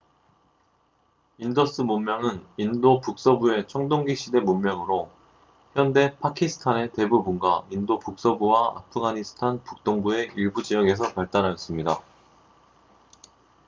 인더스 1.37 1.81
문명은 1.83 2.43
인도 2.57 2.99
북서부의 3.01 3.67
청동기 3.67 4.15
시대 4.15 4.39
문명으로 4.39 5.11
현대 5.75 6.17
파키스탄의 6.17 6.93
대부분과 6.93 7.67
인도 7.69 7.99
북서부와 7.99 8.77
아프가니스탄 8.77 9.63
북동부의 9.63 10.31
일부 10.37 10.63
지역에서 10.63 11.13
발달하였습니다 11.13 11.99